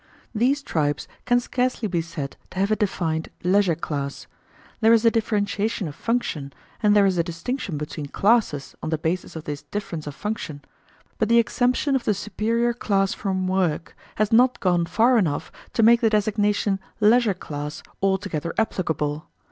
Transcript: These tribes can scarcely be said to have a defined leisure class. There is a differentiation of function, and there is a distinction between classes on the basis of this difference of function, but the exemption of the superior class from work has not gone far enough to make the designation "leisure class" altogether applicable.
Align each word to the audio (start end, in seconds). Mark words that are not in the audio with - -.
These 0.33 0.63
tribes 0.63 1.07
can 1.25 1.39
scarcely 1.39 1.87
be 1.87 2.01
said 2.01 2.35
to 2.49 2.57
have 2.59 2.71
a 2.71 2.75
defined 2.75 3.29
leisure 3.43 3.75
class. 3.75 4.25
There 4.79 4.93
is 4.93 5.05
a 5.05 5.11
differentiation 5.11 5.87
of 5.87 5.93
function, 5.93 6.53
and 6.81 6.95
there 6.95 7.05
is 7.05 7.19
a 7.19 7.23
distinction 7.23 7.77
between 7.77 8.07
classes 8.07 8.73
on 8.81 8.89
the 8.89 8.97
basis 8.97 9.35
of 9.35 9.43
this 9.43 9.61
difference 9.61 10.07
of 10.07 10.15
function, 10.15 10.63
but 11.19 11.29
the 11.29 11.37
exemption 11.37 11.95
of 11.95 12.05
the 12.05 12.15
superior 12.15 12.73
class 12.73 13.13
from 13.13 13.47
work 13.47 13.95
has 14.15 14.31
not 14.31 14.59
gone 14.59 14.87
far 14.87 15.19
enough 15.19 15.51
to 15.73 15.83
make 15.83 16.01
the 16.01 16.09
designation 16.09 16.79
"leisure 16.99 17.35
class" 17.35 17.83
altogether 18.01 18.55
applicable. 18.57 19.27